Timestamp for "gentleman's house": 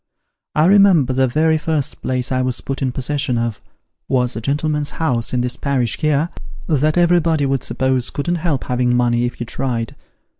4.41-5.31